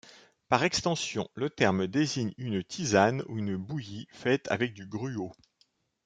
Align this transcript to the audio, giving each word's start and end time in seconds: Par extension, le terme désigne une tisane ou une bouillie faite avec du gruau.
Par 0.49 0.63
extension, 0.63 1.29
le 1.35 1.51
terme 1.51 1.85
désigne 1.85 2.33
une 2.37 2.63
tisane 2.63 3.21
ou 3.27 3.37
une 3.37 3.55
bouillie 3.55 4.07
faite 4.11 4.47
avec 4.49 4.73
du 4.73 4.87
gruau. 4.87 5.31